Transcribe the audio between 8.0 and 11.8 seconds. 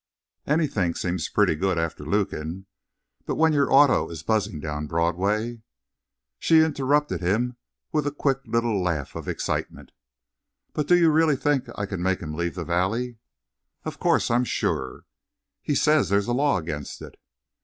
a quick little laugh of excitement. "But do you really think